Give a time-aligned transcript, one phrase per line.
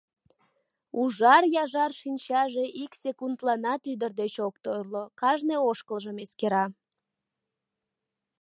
[1.01, 6.65] Ужар яжар шинчаже ик секундланат ӱдыр деч огеш торло, кажне ошкылжым эскера.